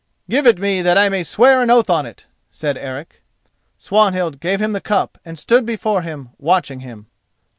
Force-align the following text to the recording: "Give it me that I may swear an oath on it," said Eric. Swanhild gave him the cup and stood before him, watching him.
"Give 0.27 0.47
it 0.47 0.57
me 0.57 0.81
that 0.81 0.97
I 0.97 1.09
may 1.09 1.21
swear 1.21 1.61
an 1.61 1.69
oath 1.69 1.87
on 1.87 2.07
it," 2.07 2.25
said 2.49 2.75
Eric. 2.75 3.21
Swanhild 3.77 4.39
gave 4.39 4.59
him 4.59 4.71
the 4.71 4.81
cup 4.81 5.19
and 5.23 5.37
stood 5.37 5.63
before 5.63 6.01
him, 6.01 6.29
watching 6.39 6.79
him. 6.79 7.05